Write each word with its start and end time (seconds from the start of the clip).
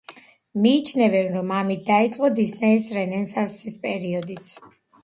მიიჩნევენ, 0.63 1.29
რომ 1.35 1.53
ამით 1.57 1.85
დაიწყო 1.91 2.33
დისნეის 2.41 2.89
რენესანსის 2.99 3.81
პერიოდიც. 3.87 4.57